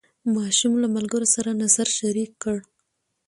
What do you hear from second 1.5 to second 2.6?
نظر شریک کړ